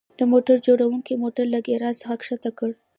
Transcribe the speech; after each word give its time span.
د 0.09 0.13
کمپیوټر 0.19 0.57
جوړونکي 0.67 1.13
موټر 1.23 1.45
له 1.53 1.59
ګراج 1.67 1.95
څخه 2.01 2.23
ښکته 2.27 2.51
کړ 2.59 2.71